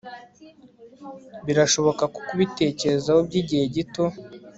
[1.45, 4.03] Birashoboka kubitekerezo byigihe gito